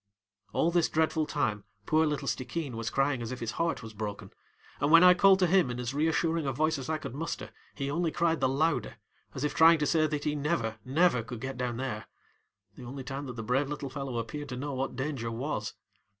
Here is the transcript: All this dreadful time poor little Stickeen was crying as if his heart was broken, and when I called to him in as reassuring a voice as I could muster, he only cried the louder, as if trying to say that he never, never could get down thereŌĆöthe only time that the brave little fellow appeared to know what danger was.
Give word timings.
All 0.51 0.71
this 0.71 0.89
dreadful 0.89 1.27
time 1.27 1.63
poor 1.85 2.07
little 2.07 2.27
Stickeen 2.27 2.75
was 2.75 2.89
crying 2.89 3.21
as 3.21 3.31
if 3.31 3.39
his 3.39 3.51
heart 3.51 3.83
was 3.83 3.93
broken, 3.93 4.33
and 4.79 4.89
when 4.89 5.03
I 5.03 5.13
called 5.13 5.37
to 5.37 5.45
him 5.45 5.69
in 5.69 5.79
as 5.79 5.93
reassuring 5.93 6.47
a 6.47 6.51
voice 6.51 6.79
as 6.79 6.89
I 6.89 6.97
could 6.97 7.13
muster, 7.13 7.51
he 7.75 7.91
only 7.91 8.09
cried 8.11 8.39
the 8.41 8.49
louder, 8.49 8.95
as 9.35 9.43
if 9.43 9.53
trying 9.53 9.77
to 9.77 9.85
say 9.85 10.07
that 10.07 10.23
he 10.23 10.33
never, 10.33 10.79
never 10.83 11.21
could 11.21 11.39
get 11.39 11.55
down 11.55 11.77
thereŌĆöthe 11.77 12.03
only 12.79 13.03
time 13.03 13.27
that 13.27 13.35
the 13.35 13.43
brave 13.43 13.69
little 13.69 13.91
fellow 13.91 14.17
appeared 14.17 14.49
to 14.49 14.57
know 14.57 14.73
what 14.73 14.95
danger 14.95 15.29
was. 15.29 15.75